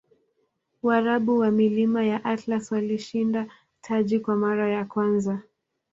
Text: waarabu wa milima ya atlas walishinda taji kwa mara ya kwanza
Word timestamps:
waarabu 0.83 1.37
wa 1.39 1.51
milima 1.51 2.03
ya 2.03 2.25
atlas 2.25 2.71
walishinda 2.71 3.47
taji 3.81 4.19
kwa 4.19 4.35
mara 4.35 4.69
ya 4.69 4.85
kwanza 4.85 5.41